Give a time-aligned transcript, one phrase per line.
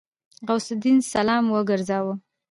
[0.47, 2.13] غوث الدين سلام وګرځاوه.